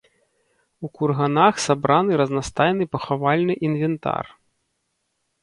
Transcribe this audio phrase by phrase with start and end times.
[0.87, 4.25] У курганах сабраны разнастайны пахавальны інвентар.